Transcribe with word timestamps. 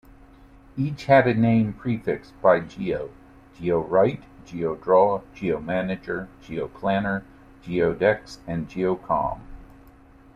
Each 0.75 1.05
had 1.05 1.27
a 1.27 1.35
name 1.35 1.73
prefixed 1.73 2.33
by 2.41 2.61
"Geo": 2.61 3.11
GeoWrite, 3.59 4.23
GeoDraw; 4.47 5.21
GeoManager; 5.35 6.27
GeoPlanner; 6.41 7.21
GeoDex, 7.63 8.39
and 8.47 8.67
GeoComm. 8.67 9.41